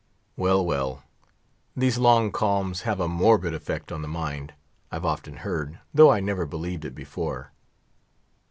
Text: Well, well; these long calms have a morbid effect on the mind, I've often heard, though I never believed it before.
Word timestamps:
Well, 0.35 0.65
well; 0.65 1.03
these 1.77 1.99
long 1.99 2.31
calms 2.31 2.81
have 2.81 2.99
a 2.99 3.07
morbid 3.07 3.53
effect 3.53 3.91
on 3.91 4.01
the 4.01 4.07
mind, 4.07 4.51
I've 4.91 5.05
often 5.05 5.35
heard, 5.35 5.77
though 5.93 6.09
I 6.09 6.19
never 6.19 6.47
believed 6.47 6.85
it 6.85 6.95
before. 6.95 7.51